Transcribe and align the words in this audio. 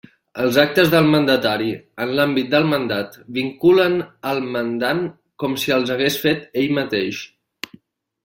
Els 0.43 0.55
actes 0.61 0.87
del 0.93 1.09
mandatari, 1.15 1.67
en 2.05 2.13
l'àmbit 2.19 2.47
del 2.53 2.65
mandat, 2.71 3.19
vinculen 3.35 3.99
el 4.31 4.41
mandant 4.57 5.03
com 5.43 5.57
si 5.65 5.75
els 5.77 5.93
hagués 5.97 6.17
fet 6.23 6.49
ell 6.63 6.75
mateix. 6.79 7.21